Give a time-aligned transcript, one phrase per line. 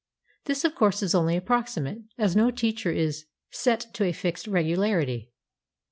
[0.45, 5.29] This of course is only approximate, as no teacher is boimd to a fixed regularity.